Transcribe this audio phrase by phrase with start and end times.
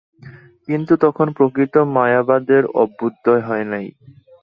[0.69, 3.85] কিন্তু তখন প্রকৃত মায়াবাদের অভ্যুদয় হয় নাই।